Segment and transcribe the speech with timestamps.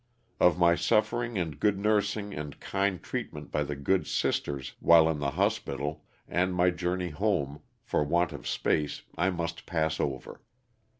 [0.39, 5.07] Of my suffering and good nursing and kind treat ment by the good Sisters while
[5.07, 10.41] in the hospital and my journey home, for want of space, I must pass over.